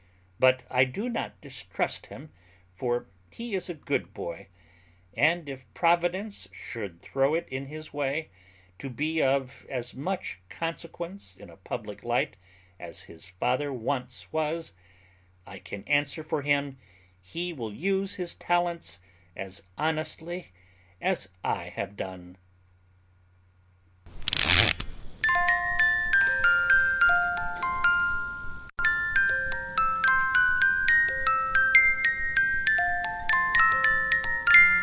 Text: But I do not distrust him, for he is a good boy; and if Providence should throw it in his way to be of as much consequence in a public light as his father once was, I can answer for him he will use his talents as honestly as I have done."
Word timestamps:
But 0.39 0.63
I 0.71 0.85
do 0.85 1.07
not 1.07 1.39
distrust 1.39 2.07
him, 2.07 2.31
for 2.73 3.05
he 3.31 3.53
is 3.53 3.69
a 3.69 3.75
good 3.75 4.11
boy; 4.11 4.47
and 5.15 5.47
if 5.47 5.71
Providence 5.75 6.47
should 6.51 6.99
throw 6.99 7.35
it 7.35 7.47
in 7.49 7.67
his 7.67 7.93
way 7.93 8.31
to 8.79 8.89
be 8.89 9.21
of 9.21 9.67
as 9.69 9.93
much 9.93 10.39
consequence 10.49 11.35
in 11.37 11.51
a 11.51 11.57
public 11.57 12.03
light 12.03 12.37
as 12.79 13.01
his 13.03 13.29
father 13.29 13.71
once 13.71 14.33
was, 14.33 14.73
I 15.45 15.59
can 15.59 15.83
answer 15.83 16.23
for 16.23 16.41
him 16.41 16.79
he 17.21 17.53
will 17.53 17.71
use 17.71 18.15
his 18.15 18.33
talents 18.33 18.99
as 19.35 19.61
honestly 19.77 20.51
as 20.99 21.29
I 21.43 21.65
have 21.69 21.95
done." 21.95 22.39